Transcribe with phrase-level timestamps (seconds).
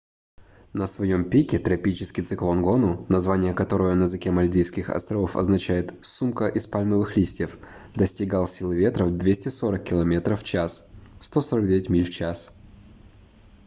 [0.73, 6.65] на своём пике тропический циклон гону название которого на языке мальдивских островов означает сумка из
[6.65, 7.59] пальмовых листьев
[7.93, 12.55] достигал силы ветра в 240 километров в час 149 миль в час